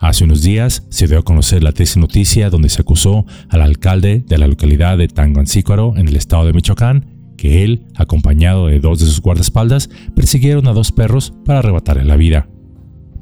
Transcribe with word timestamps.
Hace 0.00 0.24
unos 0.24 0.40
días 0.40 0.86
se 0.88 1.06
dio 1.06 1.18
a 1.18 1.22
conocer 1.22 1.62
la 1.62 1.72
triste 1.72 2.00
noticia 2.00 2.48
donde 2.48 2.70
se 2.70 2.80
acusó 2.80 3.26
al 3.50 3.60
alcalde 3.60 4.24
de 4.26 4.38
la 4.38 4.46
localidad 4.46 4.96
de 4.96 5.08
Tangancícuaro 5.08 5.92
en 5.98 6.08
el 6.08 6.16
estado 6.16 6.46
de 6.46 6.54
Michoacán 6.54 7.34
que 7.36 7.64
él, 7.64 7.84
acompañado 7.96 8.68
de 8.68 8.80
dos 8.80 9.00
de 9.00 9.04
sus 9.04 9.20
guardaespaldas, 9.20 9.90
persiguieron 10.16 10.68
a 10.68 10.72
dos 10.72 10.90
perros 10.90 11.34
para 11.44 11.58
arrebatarle 11.58 12.04
la 12.04 12.16
vida. 12.16 12.48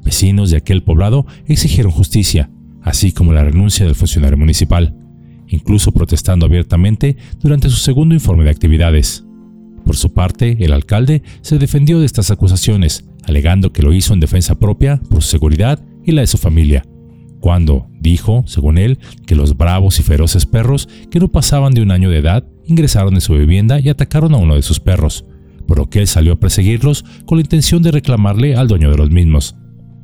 Vecinos 0.05 0.51
de 0.51 0.59
aquel 0.59 0.85
poblado 0.85 1.27
exigieron 1.47 1.91
justicia, 1.91 2.49
así 2.81 3.11
como 3.11 3.33
la 3.33 3.43
renuncia 3.43 3.85
del 3.85 3.97
funcionario 3.97 4.39
municipal, 4.39 4.97
incluso 5.49 5.91
protestando 5.91 6.47
abiertamente 6.47 7.17
durante 7.41 7.71
su 7.71 7.77
segundo 7.77 8.15
informe 8.15 8.45
de 8.45 8.51
actividades. 8.51 9.25
Por 9.85 9.97
su 9.97 10.13
parte, 10.13 10.57
el 10.65 10.73
alcalde 10.73 11.23
se 11.41 11.59
defendió 11.59 11.99
de 11.99 12.07
estas 12.07 12.31
acusaciones, 12.31 13.05
alegando 13.25 13.73
que 13.73 13.83
lo 13.83 13.93
hizo 13.93 14.15
en 14.15 14.21
defensa 14.21 14.61
propia 14.61 15.01
por 15.11 15.25
su 15.25 15.31
seguridad 15.31 15.81
y 16.09 16.13
la 16.13 16.23
de 16.23 16.27
su 16.27 16.39
familia, 16.39 16.85
cuando 17.41 17.87
dijo, 18.01 18.43
según 18.47 18.79
él, 18.79 18.99
que 19.27 19.35
los 19.35 19.57
bravos 19.57 20.01
y 20.01 20.03
feroces 20.03 20.47
perros 20.47 20.89
que 21.11 21.21
no 21.21 21.29
pasaban 21.29 21.75
de 21.75 21.83
un 21.83 21.91
año 21.91 22.11
de 22.11 22.19
edad 22.19 22.47
ingresaron 22.65 23.15
en 23.15 23.21
su 23.21 23.35
vivienda 23.35 23.79
y 23.79 23.91
atacaron 23.91 24.35
a 24.35 24.39
uno 24.39 24.55
de 24.55 24.63
sus 24.63 24.81
perros, 24.81 25.27
por 25.67 25.79
lo 25.79 25.91
que 25.91 26.01
él 26.01 26.09
salió 26.09 26.33
a 26.33 26.41
perseguirlos 26.41 27.05
con 27.27 27.37
la 27.37 27.43
intención 27.43 27.83
de 27.83 27.93
reclamarle 27.93 28.57
al 28.57 28.69
dueño 28.69 28.91
de 28.91 28.97
los 28.97 29.11
mismos, 29.11 29.55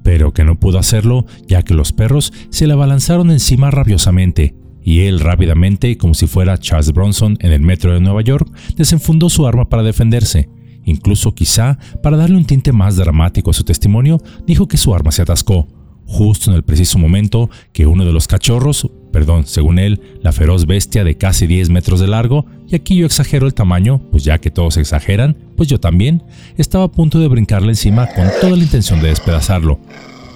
pero 0.02 0.34
que 0.34 0.44
no 0.44 0.60
pudo 0.60 0.78
hacerlo 0.78 1.24
ya 1.48 1.62
que 1.62 1.72
los 1.72 1.92
perros 1.92 2.34
se 2.50 2.66
le 2.66 2.74
abalanzaron 2.74 3.30
encima 3.30 3.70
rabiosamente, 3.70 4.54
y 4.82 5.00
él 5.00 5.20
rápidamente, 5.20 5.96
como 5.96 6.12
si 6.12 6.26
fuera 6.26 6.58
Charles 6.58 6.92
Bronson 6.92 7.38
en 7.40 7.52
el 7.52 7.62
metro 7.62 7.94
de 7.94 8.00
Nueva 8.00 8.20
York, 8.20 8.46
desenfundó 8.76 9.30
su 9.30 9.46
arma 9.46 9.70
para 9.70 9.82
defenderse. 9.82 10.50
Incluso 10.84 11.34
quizá, 11.34 11.78
para 12.02 12.18
darle 12.18 12.36
un 12.36 12.44
tinte 12.44 12.70
más 12.72 12.96
dramático 12.96 13.50
a 13.50 13.54
su 13.54 13.64
testimonio, 13.64 14.20
dijo 14.46 14.68
que 14.68 14.76
su 14.76 14.94
arma 14.94 15.10
se 15.10 15.22
atascó, 15.22 15.66
justo 16.06 16.50
en 16.50 16.56
el 16.56 16.62
preciso 16.62 16.98
momento 16.98 17.50
que 17.72 17.86
uno 17.86 18.04
de 18.04 18.12
los 18.12 18.26
cachorros, 18.26 18.90
perdón, 19.12 19.46
según 19.46 19.78
él, 19.78 20.00
la 20.22 20.32
feroz 20.32 20.66
bestia 20.66 21.04
de 21.04 21.16
casi 21.16 21.46
10 21.46 21.70
metros 21.70 22.00
de 22.00 22.08
largo, 22.08 22.46
y 22.68 22.74
aquí 22.74 22.96
yo 22.96 23.06
exagero 23.06 23.46
el 23.46 23.54
tamaño, 23.54 24.00
pues 24.10 24.24
ya 24.24 24.38
que 24.38 24.50
todos 24.50 24.76
exageran, 24.76 25.36
pues 25.56 25.68
yo 25.68 25.80
también, 25.80 26.22
estaba 26.56 26.84
a 26.84 26.90
punto 26.90 27.18
de 27.18 27.28
brincarle 27.28 27.68
encima 27.68 28.08
con 28.08 28.28
toda 28.40 28.56
la 28.56 28.62
intención 28.62 29.00
de 29.00 29.08
despedazarlo. 29.08 29.80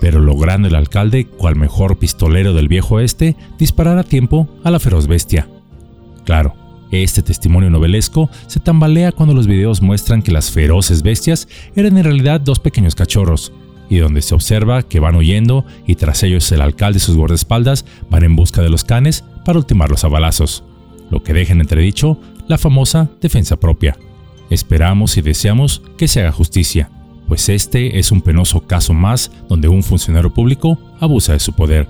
Pero 0.00 0.20
logrando 0.20 0.68
el 0.68 0.76
alcalde, 0.76 1.26
cual 1.26 1.56
mejor 1.56 1.98
pistolero 1.98 2.54
del 2.54 2.68
viejo 2.68 3.00
este, 3.00 3.36
disparar 3.58 3.98
a 3.98 4.04
tiempo 4.04 4.48
a 4.62 4.70
la 4.70 4.78
feroz 4.78 5.08
bestia. 5.08 5.48
Claro, 6.24 6.54
este 6.90 7.22
testimonio 7.22 7.68
novelesco 7.68 8.30
se 8.46 8.60
tambalea 8.60 9.12
cuando 9.12 9.34
los 9.34 9.46
videos 9.46 9.82
muestran 9.82 10.22
que 10.22 10.32
las 10.32 10.50
feroces 10.50 11.02
bestias 11.02 11.48
eran 11.76 11.98
en 11.98 12.04
realidad 12.04 12.40
dos 12.40 12.60
pequeños 12.60 12.94
cachorros, 12.94 13.52
y 13.88 13.98
donde 13.98 14.22
se 14.22 14.34
observa 14.34 14.82
que 14.82 15.00
van 15.00 15.16
huyendo 15.16 15.64
y 15.86 15.94
tras 15.94 16.22
ellos 16.22 16.50
el 16.52 16.60
alcalde 16.60 16.98
y 16.98 17.00
sus 17.00 17.16
guardaespaldas 17.16 17.84
van 18.10 18.24
en 18.24 18.36
busca 18.36 18.62
de 18.62 18.70
los 18.70 18.84
canes 18.84 19.24
para 19.44 19.58
ultimarlos 19.58 20.04
a 20.04 20.08
balazos, 20.08 20.64
lo 21.10 21.22
que 21.22 21.32
deja 21.32 21.52
en 21.52 21.60
entredicho 21.60 22.20
la 22.48 22.58
famosa 22.58 23.10
defensa 23.20 23.56
propia. 23.56 23.96
Esperamos 24.50 25.16
y 25.16 25.22
deseamos 25.22 25.82
que 25.96 26.08
se 26.08 26.20
haga 26.20 26.32
justicia, 26.32 26.90
pues 27.26 27.48
este 27.48 27.98
es 27.98 28.10
un 28.10 28.22
penoso 28.22 28.66
caso 28.66 28.94
más 28.94 29.30
donde 29.48 29.68
un 29.68 29.82
funcionario 29.82 30.32
público 30.32 30.78
abusa 31.00 31.34
de 31.34 31.40
su 31.40 31.52
poder, 31.52 31.86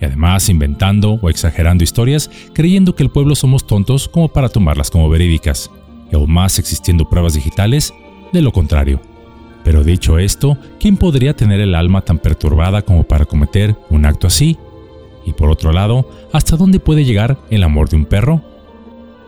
y 0.00 0.04
además 0.04 0.48
inventando 0.48 1.18
o 1.20 1.28
exagerando 1.28 1.84
historias 1.84 2.30
creyendo 2.54 2.94
que 2.94 3.02
el 3.02 3.10
pueblo 3.10 3.34
somos 3.34 3.66
tontos 3.66 4.08
como 4.08 4.28
para 4.28 4.48
tomarlas 4.48 4.90
como 4.90 5.08
verídicas, 5.08 5.70
y 6.10 6.16
aún 6.16 6.32
más 6.32 6.58
existiendo 6.58 7.08
pruebas 7.08 7.34
digitales 7.34 7.92
de 8.32 8.42
lo 8.42 8.52
contrario. 8.52 9.00
Pero 9.68 9.84
dicho 9.84 10.18
esto, 10.18 10.56
¿quién 10.80 10.96
podría 10.96 11.36
tener 11.36 11.60
el 11.60 11.74
alma 11.74 12.00
tan 12.00 12.18
perturbada 12.18 12.80
como 12.80 13.02
para 13.04 13.26
cometer 13.26 13.76
un 13.90 14.06
acto 14.06 14.26
así? 14.26 14.56
Y 15.26 15.34
por 15.34 15.50
otro 15.50 15.72
lado, 15.72 16.08
¿hasta 16.32 16.56
dónde 16.56 16.80
puede 16.80 17.04
llegar 17.04 17.36
el 17.50 17.62
amor 17.62 17.90
de 17.90 17.96
un 17.96 18.06
perro? 18.06 18.42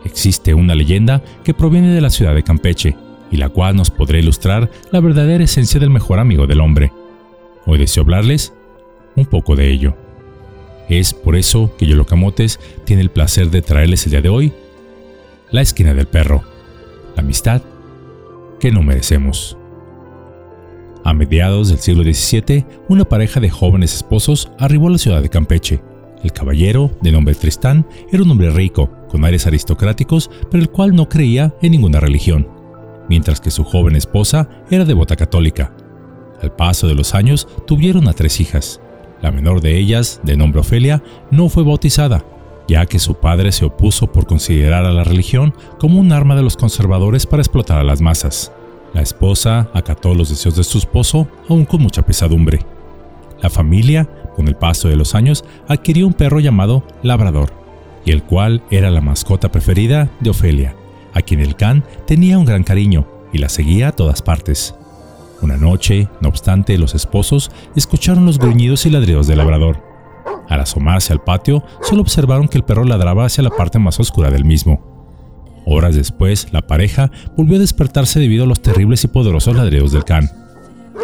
Existe 0.03 0.55
una 0.55 0.73
leyenda 0.73 1.21
que 1.43 1.53
proviene 1.53 1.93
de 1.93 2.01
la 2.01 2.09
ciudad 2.09 2.33
de 2.33 2.41
Campeche, 2.41 2.95
y 3.29 3.37
la 3.37 3.49
cual 3.49 3.75
nos 3.75 3.91
podrá 3.91 4.17
ilustrar 4.17 4.71
la 4.91 4.99
verdadera 4.99 5.43
esencia 5.43 5.79
del 5.79 5.91
mejor 5.91 6.17
amigo 6.17 6.47
del 6.47 6.61
hombre. 6.61 6.91
Hoy 7.67 7.77
deseo 7.77 8.01
hablarles 8.01 8.51
un 9.15 9.27
poco 9.27 9.55
de 9.55 9.69
ello. 9.69 9.95
Es 10.89 11.13
por 11.13 11.35
eso 11.35 11.71
que 11.77 11.85
Yolocamotes 11.85 12.59
tiene 12.83 13.03
el 13.03 13.11
placer 13.11 13.51
de 13.51 13.61
traerles 13.61 14.07
el 14.07 14.13
día 14.13 14.21
de 14.21 14.29
hoy 14.29 14.53
la 15.51 15.61
esquina 15.61 15.93
del 15.93 16.07
perro, 16.07 16.41
la 17.15 17.21
amistad 17.21 17.61
que 18.59 18.71
no 18.71 18.81
merecemos. 18.81 19.55
A 21.03 21.13
mediados 21.13 21.69
del 21.69 21.79
siglo 21.79 22.03
XVII, 22.03 22.63
una 22.87 23.05
pareja 23.05 23.39
de 23.39 23.49
jóvenes 23.49 23.95
esposos 23.95 24.51
arribó 24.59 24.87
a 24.87 24.91
la 24.91 24.97
ciudad 24.99 25.23
de 25.23 25.29
Campeche. 25.29 25.81
El 26.23 26.31
caballero, 26.31 26.91
de 27.01 27.11
nombre 27.11 27.33
Tristán, 27.33 27.87
era 28.11 28.21
un 28.21 28.29
hombre 28.29 28.51
rico, 28.51 28.87
con 29.09 29.25
aires 29.25 29.47
aristocráticos, 29.47 30.29
pero 30.51 30.61
el 30.61 30.69
cual 30.69 30.95
no 30.95 31.09
creía 31.09 31.55
en 31.63 31.71
ninguna 31.71 31.99
religión, 31.99 32.47
mientras 33.09 33.41
que 33.41 33.49
su 33.49 33.63
joven 33.63 33.95
esposa 33.95 34.47
era 34.69 34.85
devota 34.85 35.15
católica. 35.15 35.73
Al 36.39 36.55
paso 36.55 36.87
de 36.87 36.93
los 36.93 37.15
años, 37.15 37.47
tuvieron 37.65 38.07
a 38.07 38.13
tres 38.13 38.39
hijas. 38.39 38.79
La 39.23 39.31
menor 39.31 39.61
de 39.61 39.79
ellas, 39.79 40.21
de 40.23 40.37
nombre 40.37 40.61
Ofelia, 40.61 41.01
no 41.31 41.49
fue 41.49 41.63
bautizada, 41.63 42.23
ya 42.67 42.85
que 42.85 42.99
su 42.99 43.15
padre 43.15 43.51
se 43.51 43.65
opuso 43.65 44.11
por 44.11 44.27
considerar 44.27 44.85
a 44.85 44.91
la 44.91 45.03
religión 45.03 45.55
como 45.79 45.99
un 45.99 46.11
arma 46.11 46.35
de 46.35 46.43
los 46.43 46.57
conservadores 46.57 47.25
para 47.25 47.41
explotar 47.41 47.79
a 47.79 47.83
las 47.83 48.01
masas. 48.01 48.51
La 48.93 49.01
esposa 49.01 49.69
acató 49.73 50.13
los 50.13 50.29
deseos 50.29 50.55
de 50.55 50.63
su 50.63 50.77
esposo, 50.77 51.27
aún 51.47 51.65
con 51.65 51.81
mucha 51.81 52.01
pesadumbre. 52.01 52.59
La 53.41 53.49
familia, 53.49 54.09
con 54.35 54.47
el 54.47 54.55
paso 54.55 54.89
de 54.89 54.97
los 54.97 55.15
años, 55.15 55.45
adquirió 55.67 56.05
un 56.05 56.13
perro 56.13 56.39
llamado 56.39 56.83
Labrador, 57.01 57.53
y 58.05 58.11
el 58.11 58.23
cual 58.23 58.63
era 58.69 58.91
la 58.91 59.01
mascota 59.01 59.51
preferida 59.51 60.09
de 60.19 60.29
Ofelia, 60.29 60.75
a 61.13 61.21
quien 61.21 61.39
el 61.39 61.55
can 61.55 61.83
tenía 62.05 62.37
un 62.37 62.45
gran 62.45 62.63
cariño 62.63 63.07
y 63.31 63.37
la 63.37 63.49
seguía 63.49 63.89
a 63.89 63.91
todas 63.93 64.21
partes. 64.21 64.75
Una 65.41 65.57
noche, 65.57 66.07
no 66.19 66.29
obstante, 66.29 66.77
los 66.77 66.93
esposos 66.93 67.49
escucharon 67.75 68.25
los 68.25 68.37
gruñidos 68.37 68.85
y 68.85 68.89
ladridos 68.89 69.25
del 69.25 69.39
labrador. 69.39 69.81
Al 70.49 70.59
asomarse 70.59 71.13
al 71.13 71.23
patio, 71.23 71.63
solo 71.81 72.01
observaron 72.01 72.47
que 72.47 72.57
el 72.57 72.63
perro 72.63 72.83
ladraba 72.83 73.25
hacia 73.25 73.43
la 73.43 73.49
parte 73.49 73.79
más 73.79 73.99
oscura 73.99 74.29
del 74.29 74.43
mismo. 74.43 74.90
Horas 75.65 75.95
después, 75.95 76.47
la 76.51 76.61
pareja 76.61 77.11
volvió 77.37 77.57
a 77.57 77.59
despertarse 77.59 78.19
debido 78.19 78.43
a 78.43 78.47
los 78.47 78.61
terribles 78.61 79.03
y 79.03 79.07
poderosos 79.07 79.55
ladridos 79.55 79.91
del 79.91 80.03
can. 80.03 80.29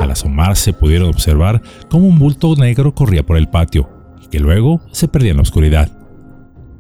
Al 0.01 0.12
asomarse 0.12 0.73
pudieron 0.73 1.09
observar 1.09 1.62
cómo 1.90 2.07
un 2.07 2.19
bulto 2.19 2.56
negro 2.56 2.94
corría 2.94 3.25
por 3.25 3.38
el 3.38 3.50
patio 3.50 3.90
y 4.23 4.28
que 4.28 4.40
luego 4.40 4.81
se 4.91 5.07
perdía 5.07 5.31
en 5.31 5.38
la 5.38 5.44
oscuridad. 5.44 5.91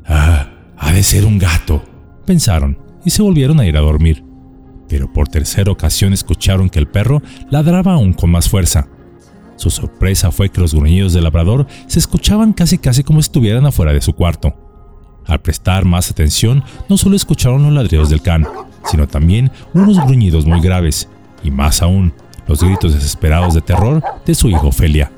Ah, 0.05 0.49
ha 0.77 0.93
de 0.93 1.03
ser 1.03 1.25
un 1.25 1.37
gato, 1.37 1.83
pensaron 2.25 2.77
y 3.03 3.09
se 3.09 3.21
volvieron 3.21 3.59
a 3.59 3.65
ir 3.65 3.77
a 3.77 3.81
dormir. 3.81 4.23
Pero 4.87 5.11
por 5.11 5.27
tercera 5.27 5.71
ocasión 5.71 6.13
escucharon 6.13 6.69
que 6.69 6.79
el 6.79 6.87
perro 6.87 7.21
ladraba 7.49 7.93
aún 7.93 8.13
con 8.13 8.29
más 8.29 8.49
fuerza. 8.49 8.87
Su 9.57 9.69
sorpresa 9.69 10.31
fue 10.31 10.49
que 10.49 10.61
los 10.61 10.73
gruñidos 10.73 11.13
del 11.13 11.23
labrador 11.23 11.67
se 11.87 11.99
escuchaban 11.99 12.53
casi 12.53 12.77
casi 12.77 13.03
como 13.03 13.21
si 13.21 13.27
estuvieran 13.27 13.65
afuera 13.65 13.91
de 13.91 14.01
su 14.01 14.13
cuarto. 14.13 14.66
Al 15.27 15.41
prestar 15.41 15.85
más 15.85 16.09
atención, 16.09 16.63
no 16.89 16.97
solo 16.97 17.15
escucharon 17.15 17.63
los 17.63 17.73
ladridos 17.73 18.09
del 18.09 18.21
can, 18.21 18.47
sino 18.89 19.07
también 19.07 19.51
unos 19.73 19.97
gruñidos 20.05 20.45
muy 20.45 20.61
graves, 20.61 21.09
y 21.43 21.51
más 21.51 21.81
aún, 21.81 22.13
los 22.47 22.63
gritos 22.63 22.93
desesperados 22.93 23.53
de 23.53 23.61
terror 23.61 24.01
de 24.25 24.35
su 24.35 24.49
hijo 24.49 24.67
Ofelia. 24.67 25.11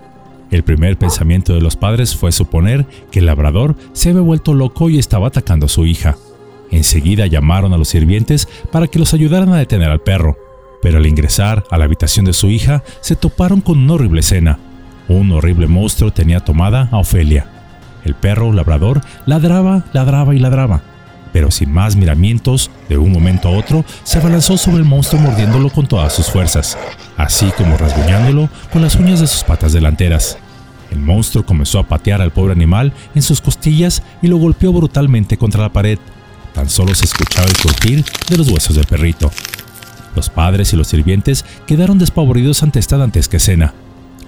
El 0.51 0.63
primer 0.63 0.97
pensamiento 0.97 1.53
de 1.53 1.61
los 1.61 1.75
padres 1.75 2.15
fue 2.15 2.31
suponer 2.31 2.87
que 3.11 3.19
el 3.19 3.27
labrador 3.27 3.75
se 3.93 4.09
había 4.09 4.21
vuelto 4.21 4.55
loco 4.55 4.89
y 4.89 4.97
estaba 4.97 5.27
atacando 5.27 5.67
a 5.67 5.69
su 5.69 5.85
hija. 5.85 6.17
Enseguida 6.71 7.27
llamaron 7.27 7.73
a 7.73 7.77
los 7.77 7.89
sirvientes 7.89 8.47
para 8.71 8.87
que 8.87 8.97
los 8.97 9.13
ayudaran 9.13 9.53
a 9.53 9.57
detener 9.57 9.91
al 9.91 10.01
perro, 10.01 10.37
pero 10.81 10.97
al 10.97 11.05
ingresar 11.05 11.63
a 11.69 11.77
la 11.77 11.85
habitación 11.85 12.25
de 12.25 12.33
su 12.33 12.47
hija 12.49 12.83
se 13.01 13.15
toparon 13.15 13.61
con 13.61 13.77
una 13.77 13.93
horrible 13.93 14.21
escena. 14.21 14.57
Un 15.07 15.31
horrible 15.31 15.67
monstruo 15.67 16.11
tenía 16.11 16.39
tomada 16.39 16.89
a 16.91 16.97
Ofelia. 16.97 17.58
El 18.05 18.15
perro 18.15 18.53
labrador 18.53 19.01
ladraba, 19.25 19.83
ladraba 19.93 20.35
y 20.35 20.39
ladraba, 20.39 20.81
pero 21.31 21.51
sin 21.51 21.71
más 21.71 21.95
miramientos, 21.95 22.71
de 22.87 22.97
un 22.97 23.11
momento 23.11 23.49
a 23.49 23.51
otro, 23.51 23.85
se 24.03 24.19
abalanzó 24.19 24.57
sobre 24.57 24.77
el 24.77 24.85
monstruo 24.85 25.21
mordiéndolo 25.21 25.69
con 25.69 25.87
todas 25.87 26.13
sus 26.13 26.27
fuerzas, 26.27 26.77
así 27.17 27.51
como 27.57 27.77
rasguñándolo 27.77 28.49
con 28.71 28.81
las 28.81 28.95
uñas 28.95 29.19
de 29.19 29.27
sus 29.27 29.43
patas 29.43 29.73
delanteras. 29.73 30.37
El 30.91 30.99
monstruo 30.99 31.45
comenzó 31.45 31.79
a 31.79 31.87
patear 31.87 32.21
al 32.21 32.31
pobre 32.31 32.53
animal 32.53 32.93
en 33.13 33.21
sus 33.21 33.41
costillas 33.41 34.01
y 34.21 34.27
lo 34.27 34.37
golpeó 34.37 34.73
brutalmente 34.73 35.37
contra 35.37 35.61
la 35.61 35.71
pared. 35.71 35.99
Tan 36.53 36.67
solo 36.67 36.95
se 36.95 37.05
escuchaba 37.05 37.47
el 37.47 37.57
crujir 37.57 38.03
de 38.27 38.37
los 38.37 38.49
huesos 38.49 38.75
del 38.75 38.85
perrito. 38.85 39.31
Los 40.15 40.31
padres 40.31 40.73
y 40.73 40.75
los 40.75 40.87
sirvientes 40.87 41.45
quedaron 41.67 41.99
despavoridos 41.99 42.63
ante 42.63 42.79
esta 42.79 42.97
dantesca 42.97 43.37
escena. 43.37 43.73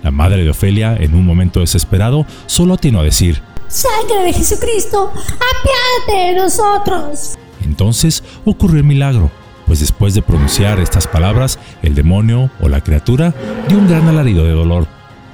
La 0.03 0.11
madre 0.11 0.43
de 0.43 0.49
Ofelia, 0.51 0.95
en 0.95 1.15
un 1.15 1.25
momento 1.25 1.59
desesperado, 1.59 2.25
solo 2.45 2.75
atinó 2.75 2.99
a 2.99 3.03
decir, 3.03 3.41
Sangre 3.71 4.25
de 4.25 4.33
Jesucristo, 4.33 5.13
apiádate 5.13 6.27
de 6.27 6.35
nosotros. 6.35 7.37
Entonces 7.63 8.21
ocurrió 8.43 8.79
el 8.79 8.83
milagro, 8.83 9.31
pues 9.65 9.79
después 9.79 10.13
de 10.13 10.21
pronunciar 10.21 10.81
estas 10.81 11.07
palabras, 11.07 11.57
el 11.81 11.95
demonio 11.95 12.51
o 12.59 12.67
la 12.67 12.81
criatura 12.81 13.33
dio 13.69 13.77
un 13.77 13.87
gran 13.87 14.09
alarido 14.09 14.43
de 14.43 14.51
dolor. 14.51 14.87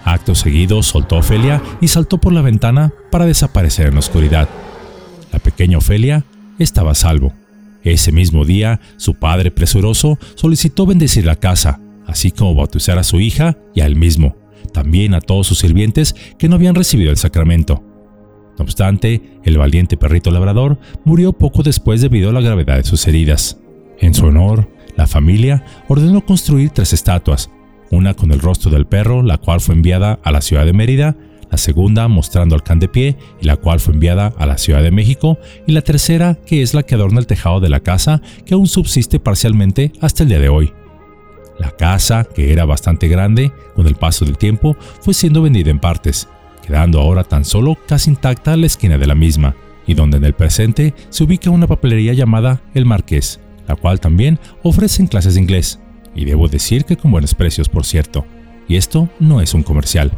Acto 0.04 0.36
seguido 0.36 0.84
soltó 0.84 1.16
a 1.16 1.19
Ofelia 1.19 1.63
y 1.81 1.88
saltó 1.88 2.19
por 2.19 2.31
la 2.31 2.44
ventana 2.44 2.94
para 3.10 3.25
desaparecer 3.25 3.88
en 3.88 3.95
la 3.95 4.01
oscuridad. 4.01 4.48
La 5.34 5.39
pequeña 5.39 5.80
Ofelia 5.80 6.24
estaba 6.60 6.92
a 6.92 6.95
salvo. 6.95 7.34
Ese 7.81 8.12
mismo 8.12 8.45
día, 8.45 8.80
su 8.98 9.16
padre 9.16 9.50
presuroso 9.50 10.19
solicitó 10.36 10.86
bendecir 10.86 11.25
la 11.25 11.38
casa, 11.38 11.80
así 12.06 12.30
como 12.30 12.54
bautizar 12.54 13.00
a 13.00 13.04
su 13.04 13.19
hija 13.19 13.57
y 13.74 13.81
a 13.81 13.88
él 13.88 13.95
mismo, 13.95 14.36
también 14.74 15.16
a 15.16 15.22
todos 15.22 15.48
sus 15.48 15.57
sirvientes 15.57 16.16
que 16.38 16.48
no 16.50 16.56
habían 16.56 16.75
recibido 16.75 17.10
el 17.10 17.18
sacramento. 17.18 17.87
No 18.57 18.63
obstante, 18.63 19.21
el 19.44 19.57
valiente 19.57 19.98
perrito 19.98 20.31
labrador 20.31 20.80
murió 21.04 21.33
poco 21.33 21.63
después 21.63 22.01
debido 22.01 22.30
a 22.30 22.33
la 22.33 22.42
gravedad 22.42 22.77
de 22.77 22.83
sus 22.83 23.07
heridas. 23.07 23.59
En 24.00 24.13
su 24.13 24.25
honor, 24.25 24.69
la 24.95 25.07
familia 25.07 25.63
ordenó 25.88 26.25
construir 26.25 26.71
tres 26.71 26.94
estatuas, 26.94 27.51
una 27.92 28.13
con 28.13 28.31
el 28.31 28.39
rostro 28.39 28.71
del 28.71 28.88
perro, 28.88 29.21
la 29.21 29.38
cual 29.38 29.62
fue 29.62 29.75
enviada 29.75 30.19
a 30.24 30.31
la 30.31 30.42
ciudad 30.42 30.65
de 30.65 30.74
Mérida, 30.74 31.15
la 31.51 31.57
segunda 31.57 32.07
mostrando 32.07 32.56
al 32.56 32.63
can 32.63 32.80
de 32.80 32.88
pie 32.88 33.15
y 33.42 33.45
la 33.45 33.57
cual 33.57 33.80
fue 33.80 33.94
enviada 33.94 34.33
a 34.38 34.45
la 34.45 34.57
Ciudad 34.57 34.83
de 34.83 34.92
México, 34.92 35.38
y 35.65 35.71
la 35.71 35.81
tercera 35.81 36.38
que 36.45 36.62
es 36.62 36.74
la 36.74 36.83
que 36.83 36.95
adorna 36.95 37.19
el 37.19 37.27
tejado 37.27 37.60
de 37.60 37.69
la 37.69 37.80
casa 37.80 38.21
que 38.45 38.53
aún 38.53 38.68
subsiste 38.68 39.19
parcialmente 39.19 39.94
hasta 40.01 40.24
el 40.24 40.30
día 40.30 40.39
de 40.39 40.50
hoy. 40.50 40.74
La 41.60 41.71
casa, 41.71 42.24
que 42.24 42.51
era 42.51 42.65
bastante 42.65 43.07
grande, 43.07 43.51
con 43.75 43.88
el 43.88 43.95
paso 43.95 44.25
del 44.25 44.38
tiempo 44.38 44.75
fue 45.01 45.13
siendo 45.13 45.42
vendida 45.42 45.71
en 45.71 45.80
partes, 45.80 46.27
quedando 46.67 46.99
ahora 46.99 47.23
tan 47.23 47.45
solo 47.45 47.77
casi 47.87 48.09
intacta 48.09 48.57
la 48.57 48.65
esquina 48.65 48.97
de 48.97 49.07
la 49.07 49.15
misma, 49.15 49.55
y 49.87 49.93
donde 49.93 50.17
en 50.17 50.25
el 50.25 50.33
presente 50.33 50.93
se 51.09 51.23
ubica 51.23 51.49
una 51.49 51.65
papelería 51.65 52.13
llamada 52.13 52.61
El 52.73 52.85
Marqués, 52.85 53.39
la 53.67 53.75
cual 53.75 54.01
también 54.01 54.37
ofrecen 54.63 55.07
clases 55.07 55.35
de 55.35 55.41
inglés, 55.41 55.79
y 56.13 56.25
debo 56.25 56.49
decir 56.49 56.83
que 56.83 56.97
con 56.97 57.11
buenos 57.11 57.33
precios, 57.33 57.69
por 57.69 57.85
cierto. 57.85 58.25
Y 58.67 58.75
esto 58.75 59.07
no 59.19 59.39
es 59.39 59.53
un 59.53 59.63
comercial. 59.63 60.11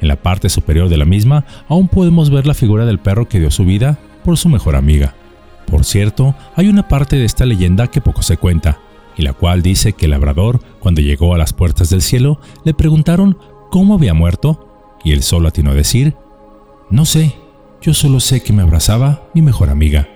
En 0.00 0.08
la 0.08 0.16
parte 0.16 0.48
superior 0.48 0.88
de 0.88 0.96
la 0.96 1.04
misma 1.04 1.44
aún 1.68 1.88
podemos 1.88 2.30
ver 2.30 2.46
la 2.46 2.54
figura 2.54 2.86
del 2.86 2.98
perro 2.98 3.28
que 3.28 3.38
dio 3.38 3.50
su 3.50 3.66
vida 3.66 3.98
por 4.24 4.38
su 4.38 4.48
mejor 4.48 4.76
amiga. 4.76 5.14
Por 5.66 5.84
cierto, 5.84 6.34
hay 6.54 6.68
una 6.68 6.88
parte 6.88 7.16
de 7.16 7.26
esta 7.26 7.44
leyenda 7.44 7.88
que 7.88 8.00
poco 8.00 8.22
se 8.22 8.38
cuenta, 8.38 8.78
y 9.16 9.22
la 9.22 9.34
cual 9.34 9.62
dice 9.62 9.92
que 9.92 10.06
el 10.06 10.12
labrador, 10.12 10.60
cuando 10.80 11.02
llegó 11.02 11.34
a 11.34 11.38
las 11.38 11.52
puertas 11.52 11.90
del 11.90 12.02
cielo, 12.02 12.40
le 12.64 12.72
preguntaron 12.72 13.36
cómo 13.70 13.94
había 13.94 14.14
muerto, 14.14 14.65
y 15.04 15.12
él 15.12 15.22
solo 15.22 15.48
atinó 15.48 15.70
a 15.70 15.74
decir, 15.74 16.14
no 16.90 17.04
sé, 17.04 17.34
yo 17.82 17.94
solo 17.94 18.20
sé 18.20 18.42
que 18.42 18.52
me 18.52 18.62
abrazaba 18.62 19.28
mi 19.34 19.42
mejor 19.42 19.70
amiga. 19.70 20.08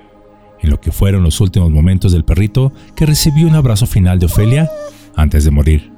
En 0.61 0.71
lo 0.71 0.81
que 0.81 0.93
fueron 0.93 1.23
los 1.23 1.41
últimos 1.41 1.71
momentos 1.71 2.13
del 2.13 2.25
perrito 2.25 2.73
que 2.95 3.07
recibió 3.07 3.47
un 3.47 3.55
abrazo 3.55 3.87
final 3.87 4.19
de 4.19 4.27
Ofelia 4.27 4.71
antes 5.17 5.45
de 5.45 5.51
morir. 5.51 5.93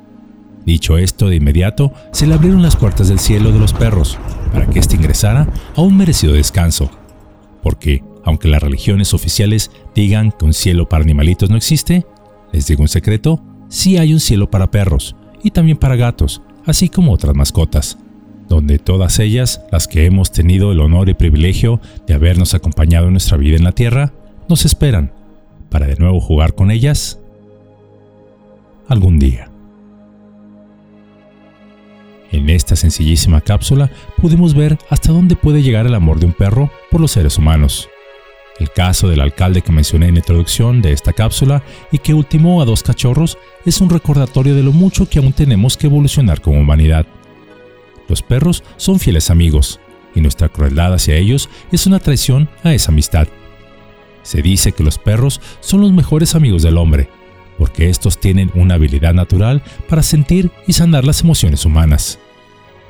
Dicho 0.64 0.96
esto, 0.96 1.28
de 1.28 1.36
inmediato 1.36 1.92
se 2.12 2.26
le 2.26 2.34
abrieron 2.34 2.62
las 2.62 2.76
puertas 2.76 3.08
del 3.08 3.18
cielo 3.18 3.50
de 3.50 3.58
los 3.58 3.72
perros 3.72 4.18
para 4.52 4.66
que 4.66 4.78
éste 4.78 4.96
ingresara 4.96 5.48
a 5.74 5.80
un 5.80 5.96
merecido 5.96 6.34
descanso. 6.34 6.90
Porque, 7.62 8.04
aunque 8.24 8.48
las 8.48 8.62
religiones 8.62 9.14
oficiales 9.14 9.70
digan 9.94 10.32
que 10.32 10.44
un 10.44 10.54
cielo 10.54 10.88
para 10.88 11.02
animalitos 11.02 11.50
no 11.50 11.56
existe, 11.56 12.06
les 12.52 12.66
digo 12.66 12.82
un 12.82 12.88
secreto, 12.88 13.42
sí 13.68 13.96
hay 13.96 14.12
un 14.12 14.20
cielo 14.20 14.50
para 14.50 14.70
perros 14.70 15.16
y 15.42 15.50
también 15.50 15.78
para 15.78 15.96
gatos, 15.96 16.42
así 16.64 16.88
como 16.88 17.12
otras 17.12 17.34
mascotas, 17.34 17.98
donde 18.52 18.78
todas 18.78 19.18
ellas, 19.18 19.62
las 19.72 19.88
que 19.88 20.04
hemos 20.04 20.30
tenido 20.30 20.72
el 20.72 20.80
honor 20.80 21.08
y 21.08 21.14
privilegio 21.14 21.80
de 22.06 22.12
habernos 22.12 22.52
acompañado 22.52 23.06
en 23.06 23.12
nuestra 23.12 23.38
vida 23.38 23.56
en 23.56 23.64
la 23.64 23.72
tierra, 23.72 24.12
nos 24.46 24.66
esperan 24.66 25.10
para 25.70 25.86
de 25.86 25.96
nuevo 25.96 26.20
jugar 26.20 26.54
con 26.54 26.70
ellas 26.70 27.18
algún 28.88 29.18
día. 29.18 29.50
En 32.30 32.50
esta 32.50 32.76
sencillísima 32.76 33.40
cápsula 33.40 33.90
pudimos 34.20 34.52
ver 34.52 34.76
hasta 34.90 35.12
dónde 35.12 35.34
puede 35.34 35.62
llegar 35.62 35.86
el 35.86 35.94
amor 35.94 36.20
de 36.20 36.26
un 36.26 36.32
perro 36.32 36.70
por 36.90 37.00
los 37.00 37.12
seres 37.12 37.38
humanos. 37.38 37.88
El 38.60 38.70
caso 38.70 39.08
del 39.08 39.22
alcalde 39.22 39.62
que 39.62 39.72
mencioné 39.72 40.08
en 40.08 40.14
la 40.14 40.20
introducción 40.20 40.82
de 40.82 40.92
esta 40.92 41.14
cápsula 41.14 41.62
y 41.90 41.98
que 41.98 42.12
ultimó 42.12 42.60
a 42.60 42.66
dos 42.66 42.82
cachorros 42.82 43.38
es 43.64 43.80
un 43.80 43.88
recordatorio 43.88 44.54
de 44.54 44.62
lo 44.62 44.72
mucho 44.72 45.08
que 45.08 45.20
aún 45.20 45.32
tenemos 45.32 45.78
que 45.78 45.86
evolucionar 45.86 46.42
como 46.42 46.60
humanidad. 46.60 47.06
Los 48.08 48.22
perros 48.22 48.62
son 48.76 48.98
fieles 48.98 49.30
amigos 49.30 49.80
y 50.14 50.20
nuestra 50.20 50.48
crueldad 50.48 50.94
hacia 50.94 51.16
ellos 51.16 51.48
es 51.70 51.86
una 51.86 51.98
traición 51.98 52.48
a 52.62 52.74
esa 52.74 52.92
amistad. 52.92 53.28
Se 54.22 54.42
dice 54.42 54.72
que 54.72 54.84
los 54.84 54.98
perros 54.98 55.40
son 55.60 55.80
los 55.80 55.92
mejores 55.92 56.34
amigos 56.34 56.62
del 56.62 56.78
hombre, 56.78 57.08
porque 57.58 57.88
estos 57.88 58.18
tienen 58.18 58.50
una 58.54 58.74
habilidad 58.74 59.14
natural 59.14 59.62
para 59.88 60.02
sentir 60.02 60.50
y 60.66 60.72
sanar 60.72 61.04
las 61.04 61.22
emociones 61.22 61.64
humanas. 61.64 62.18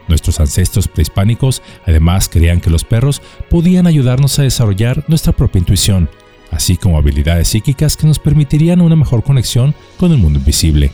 Nuestros 0.08 0.40
ancestros 0.40 0.88
prehispánicos 0.88 1.62
además 1.86 2.28
creían 2.28 2.60
que 2.60 2.70
los 2.70 2.84
perros 2.84 3.22
podían 3.48 3.86
ayudarnos 3.86 4.38
a 4.38 4.42
desarrollar 4.42 5.04
nuestra 5.08 5.32
propia 5.32 5.60
intuición, 5.60 6.10
así 6.50 6.76
como 6.76 6.98
habilidades 6.98 7.48
psíquicas 7.48 7.96
que 7.96 8.06
nos 8.06 8.18
permitirían 8.18 8.80
una 8.80 8.96
mejor 8.96 9.22
conexión 9.22 9.74
con 9.96 10.12
el 10.12 10.18
mundo 10.18 10.38
invisible. 10.38 10.90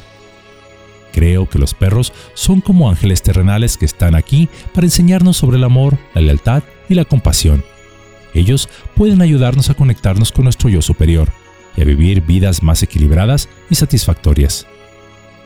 Creo 1.18 1.48
que 1.48 1.58
los 1.58 1.74
perros 1.74 2.12
son 2.34 2.60
como 2.60 2.88
ángeles 2.88 3.22
terrenales 3.22 3.76
que 3.76 3.86
están 3.86 4.14
aquí 4.14 4.48
para 4.72 4.86
enseñarnos 4.86 5.36
sobre 5.36 5.56
el 5.56 5.64
amor, 5.64 5.98
la 6.14 6.20
lealtad 6.20 6.62
y 6.88 6.94
la 6.94 7.04
compasión. 7.04 7.64
Ellos 8.34 8.68
pueden 8.94 9.20
ayudarnos 9.20 9.68
a 9.68 9.74
conectarnos 9.74 10.30
con 10.30 10.44
nuestro 10.44 10.68
yo 10.68 10.80
superior 10.80 11.32
y 11.76 11.80
a 11.80 11.84
vivir 11.84 12.20
vidas 12.20 12.62
más 12.62 12.84
equilibradas 12.84 13.48
y 13.68 13.74
satisfactorias. 13.74 14.68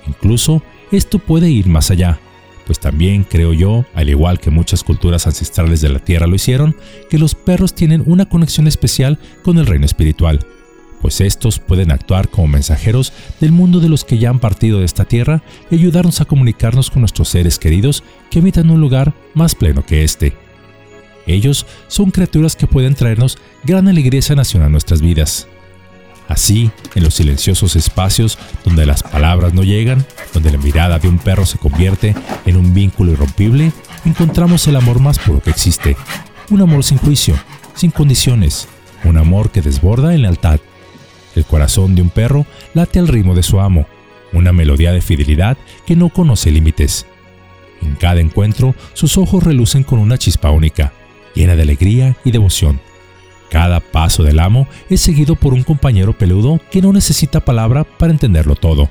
Incluso 0.07 0.63
esto 0.91 1.19
puede 1.19 1.49
ir 1.49 1.69
más 1.69 1.91
allá, 1.91 2.21
pues 2.67 2.79
también 2.79 3.25
creo 3.25 3.55
yo, 3.55 3.87
al 3.95 4.11
igual 4.11 4.41
que 4.41 4.51
muchas 4.51 4.85
culturas 4.85 5.27
ancestrales 5.27 5.81
de 5.81 5.89
la 5.89 6.01
Tierra 6.01 6.27
lo 6.27 6.35
hicieron, 6.35 6.77
que 7.09 7.17
los 7.17 7.35
perros 7.35 7.75
tienen 7.75 8.03
una 8.05 8.29
conexión 8.29 8.67
especial 8.67 9.19
con 9.43 9.57
el 9.57 9.65
reino 9.65 9.87
espiritual, 9.87 10.45
pues 11.03 11.21
estos 11.21 11.59
pueden 11.59 11.91
actuar 11.91 12.29
como 12.29 12.47
mensajeros 12.47 13.13
del 13.41 13.51
mundo 13.53 13.81
de 13.81 13.89
los 13.89 14.05
que 14.05 14.19
ya 14.19 14.31
han 14.31 14.39
partido 14.39 14.79
de 14.79 14.85
esta 14.87 15.05
Tierra 15.05 15.43
y 15.71 15.75
ayudarnos 15.75 16.21
a 16.21 16.25
comunicarnos 16.25 16.91
con 16.91 17.03
nuestros 17.03 17.29
seres 17.29 17.59
queridos 17.59 18.05
que 18.31 18.39
habitan 18.39 18.71
un 18.71 18.81
lugar 18.81 19.13
más 19.35 19.57
pleno 19.57 19.85
que 19.85 20.05
este. 20.05 20.35
Ellos 21.27 21.67
son 21.89 22.13
criaturas 22.13 22.57
que 22.57 22.69
pueden 22.69 22.95
traernos 22.95 23.37
gran 23.65 23.89
alegría 23.89 24.21
y 24.21 24.23
sanación 24.23 24.63
a 24.63 24.69
nuestras 24.69 25.03
vidas. 25.03 25.49
Así, 26.29 26.71
en 26.95 27.03
los 27.03 27.15
silenciosos 27.15 27.75
espacios 27.75 28.39
donde 28.65 28.87
las 28.87 29.03
palabras 29.03 29.53
no 29.53 29.65
llegan, 29.65 30.07
donde 30.33 30.53
la 30.53 30.59
mirada 30.59 30.99
de 31.01 31.09
un 31.09 31.19
perro 31.19 31.45
se 31.45 31.59
convierte 31.59 32.15
en 32.47 32.57
un 32.57 32.73
vínculo 32.73 33.13
irrompible, 33.13 33.73
encontramos 34.05 34.67
el 34.69 34.77
amor 34.77 35.01
más 35.01 35.19
puro 35.19 35.41
que 35.41 35.51
existe. 35.51 35.97
Un 36.49 36.63
amor 36.63 36.85
sin 36.85 36.99
juicio, 36.99 37.35
sin 37.75 37.91
condiciones, 37.91 38.69
un 39.05 39.19
amor 39.19 39.51
que 39.51 39.63
desborda 39.63 40.15
en 40.15 40.23
lealtad. 40.23 40.61
El 41.35 41.45
corazón 41.45 41.95
de 41.95 42.03
un 42.03 42.11
perro 42.11 42.47
late 42.75 42.99
al 42.99 43.09
ritmo 43.09 43.35
de 43.35 43.43
su 43.43 43.61
amo, 43.61 43.87
una 44.33 44.53
melodía 44.53 44.93
de 44.93 45.01
fidelidad 45.01 45.57
que 45.87 45.97
no 45.97 46.09
conoce 46.09 46.51
límites. 46.51 47.07
En 47.81 47.97
cada 47.97 48.21
encuentro, 48.21 48.75
sus 48.93 49.19
ojos 49.19 49.43
relucen 49.43 49.83
con 49.83 49.99
una 49.99 50.19
chispa 50.19 50.51
única, 50.51 50.93
llena 51.35 51.57
de 51.57 51.63
alegría 51.63 52.17
y 52.25 52.31
devoción. 52.31 52.81
Cada 53.51 53.81
paso 53.81 54.23
del 54.23 54.41
amo 54.41 54.67
es 54.89 55.01
seguido 55.01 55.37
por 55.37 55.53
un 55.53 55.63
compañero 55.63 56.17
peludo 56.17 56.61
que 56.71 56.81
no 56.81 56.93
necesita 56.93 57.41
palabra 57.41 57.85
para 57.85 58.13
entenderlo 58.13 58.57
todo. 58.57 58.89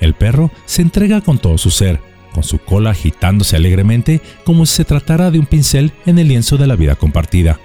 El 0.00 0.14
perro 0.14 0.50
se 0.64 0.82
entrega 0.82 1.20
con 1.20 1.38
todo 1.38 1.58
su 1.58 1.70
ser, 1.70 2.00
con 2.32 2.42
su 2.42 2.58
cola 2.58 2.90
agitándose 2.90 3.56
alegremente 3.56 4.20
como 4.44 4.66
si 4.66 4.76
se 4.76 4.84
tratara 4.84 5.30
de 5.30 5.38
un 5.38 5.46
pincel 5.46 5.92
en 6.06 6.18
el 6.18 6.28
lienzo 6.28 6.56
de 6.56 6.66
la 6.66 6.76
vida 6.76 6.96
compartida. 6.96 7.60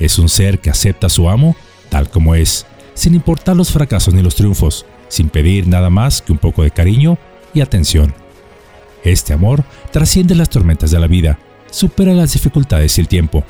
Es 0.00 0.18
un 0.18 0.28
ser 0.28 0.60
que 0.60 0.70
acepta 0.70 1.08
a 1.08 1.10
su 1.10 1.28
amo 1.28 1.54
tal 1.90 2.08
como 2.08 2.34
es, 2.34 2.66
sin 2.94 3.14
importar 3.14 3.56
los 3.56 3.70
fracasos 3.70 4.14
ni 4.14 4.22
los 4.22 4.34
triunfos, 4.34 4.86
sin 5.08 5.28
pedir 5.28 5.66
nada 5.66 5.90
más 5.90 6.22
que 6.22 6.32
un 6.32 6.38
poco 6.38 6.62
de 6.62 6.70
cariño 6.70 7.18
y 7.54 7.60
atención. 7.60 8.14
Este 9.04 9.32
amor 9.32 9.64
trasciende 9.92 10.34
las 10.34 10.50
tormentas 10.50 10.90
de 10.90 11.00
la 11.00 11.06
vida, 11.06 11.38
supera 11.70 12.12
las 12.12 12.32
dificultades 12.32 12.98
y 12.98 13.00
el 13.00 13.08
tiempo, 13.08 13.44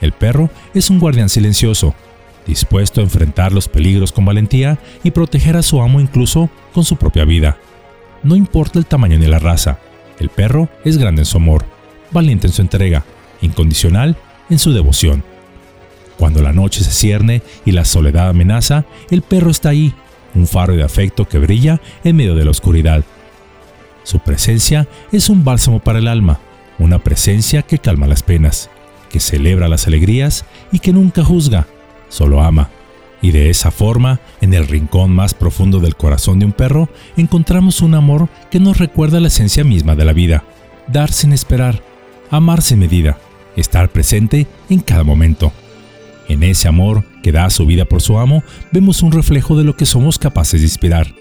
el 0.00 0.12
perro 0.12 0.50
es 0.74 0.90
un 0.90 1.00
guardián 1.00 1.28
silencioso, 1.28 1.94
dispuesto 2.46 3.00
a 3.00 3.04
enfrentar 3.04 3.52
los 3.52 3.68
peligros 3.68 4.12
con 4.12 4.24
valentía 4.24 4.78
y 5.02 5.10
proteger 5.10 5.56
a 5.56 5.62
su 5.62 5.80
amo 5.80 6.00
incluso 6.00 6.50
con 6.72 6.84
su 6.84 6.96
propia 6.96 7.24
vida. 7.24 7.58
No 8.22 8.36
importa 8.36 8.78
el 8.78 8.86
tamaño 8.86 9.18
ni 9.18 9.26
la 9.26 9.38
raza, 9.38 9.78
el 10.18 10.28
perro 10.28 10.68
es 10.84 10.98
grande 10.98 11.22
en 11.22 11.26
su 11.26 11.36
amor, 11.36 11.64
valiente 12.10 12.46
en 12.46 12.52
su 12.52 12.62
entrega, 12.62 13.04
incondicional 13.40 14.16
en 14.50 14.58
su 14.58 14.72
devoción. 14.72 15.24
Cuando 16.18 16.42
la 16.42 16.52
noche 16.52 16.84
se 16.84 16.90
cierne 16.90 17.42
y 17.64 17.72
la 17.72 17.84
soledad 17.84 18.28
amenaza, 18.28 18.84
el 19.10 19.22
perro 19.22 19.50
está 19.50 19.70
ahí, 19.70 19.94
un 20.34 20.46
faro 20.46 20.76
de 20.76 20.82
afecto 20.82 21.26
que 21.26 21.38
brilla 21.38 21.80
en 22.04 22.16
medio 22.16 22.34
de 22.34 22.44
la 22.44 22.50
oscuridad. 22.50 23.04
Su 24.02 24.18
presencia 24.18 24.88
es 25.12 25.30
un 25.30 25.44
bálsamo 25.44 25.78
para 25.78 26.00
el 26.00 26.08
alma, 26.08 26.40
una 26.78 26.98
presencia 26.98 27.62
que 27.62 27.78
calma 27.78 28.06
las 28.06 28.22
penas 28.22 28.68
que 29.08 29.20
celebra 29.20 29.68
las 29.68 29.86
alegrías 29.86 30.44
y 30.72 30.78
que 30.78 30.92
nunca 30.92 31.24
juzga, 31.24 31.66
solo 32.08 32.42
ama. 32.42 32.70
Y 33.20 33.32
de 33.32 33.50
esa 33.50 33.70
forma, 33.70 34.20
en 34.40 34.54
el 34.54 34.68
rincón 34.68 35.10
más 35.10 35.34
profundo 35.34 35.80
del 35.80 35.96
corazón 35.96 36.38
de 36.38 36.46
un 36.46 36.52
perro, 36.52 36.88
encontramos 37.16 37.82
un 37.82 37.94
amor 37.94 38.28
que 38.50 38.60
nos 38.60 38.78
recuerda 38.78 39.18
la 39.18 39.28
esencia 39.28 39.64
misma 39.64 39.96
de 39.96 40.04
la 40.04 40.12
vida, 40.12 40.44
dar 40.86 41.10
sin 41.10 41.32
esperar, 41.32 41.82
amar 42.30 42.62
sin 42.62 42.78
medida, 42.78 43.18
estar 43.56 43.88
presente 43.88 44.46
en 44.70 44.80
cada 44.80 45.02
momento. 45.02 45.52
En 46.28 46.42
ese 46.42 46.68
amor 46.68 47.04
que 47.22 47.32
da 47.32 47.48
su 47.50 47.66
vida 47.66 47.86
por 47.86 48.02
su 48.02 48.18
amo, 48.18 48.44
vemos 48.70 49.02
un 49.02 49.12
reflejo 49.12 49.56
de 49.56 49.64
lo 49.64 49.76
que 49.76 49.86
somos 49.86 50.18
capaces 50.18 50.60
de 50.60 50.66
inspirar. 50.66 51.14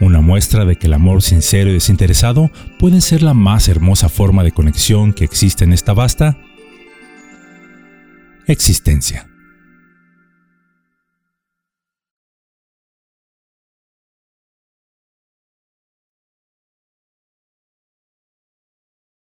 Una 0.00 0.20
muestra 0.20 0.64
de 0.64 0.76
que 0.76 0.86
el 0.86 0.94
amor 0.94 1.22
sincero 1.22 1.70
y 1.70 1.74
desinteresado 1.74 2.50
pueden 2.78 3.00
ser 3.00 3.22
la 3.22 3.34
más 3.34 3.68
hermosa 3.68 4.08
forma 4.08 4.44
de 4.44 4.52
conexión 4.52 5.12
que 5.12 5.24
existe 5.24 5.64
en 5.64 5.72
esta 5.72 5.92
vasta 5.92 6.36
existencia. 8.46 9.27